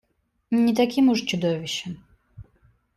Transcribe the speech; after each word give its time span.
Не 0.51 0.73
таким 0.75 1.09
уж 1.11 1.21
чудовищем. 1.21 2.03